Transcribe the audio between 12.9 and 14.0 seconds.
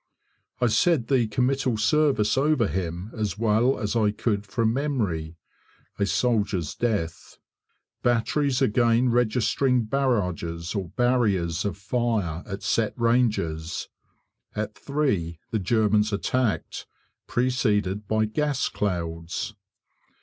ranges.